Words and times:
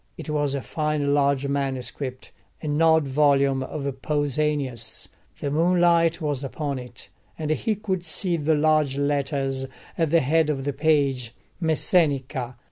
It 0.17 0.31
was 0.31 0.55
a 0.55 0.63
fine 0.63 1.13
large 1.13 1.45
manuscript, 1.47 2.31
an 2.59 2.81
odd 2.81 3.07
volume 3.07 3.61
of 3.61 3.83
Pausanias. 4.01 5.07
The 5.39 5.51
moonlight 5.51 6.19
was 6.19 6.43
upon 6.43 6.79
it, 6.79 7.09
and 7.37 7.51
he 7.51 7.75
could 7.75 8.03
see 8.03 8.35
the 8.35 8.55
large 8.55 8.97
letters 8.97 9.67
at 9.99 10.09
the 10.09 10.21
head 10.21 10.49
of 10.49 10.65
the 10.65 10.73
page: 10.73 11.35
ΜΕΣΣΕΝΙΚΑ. 11.61 12.55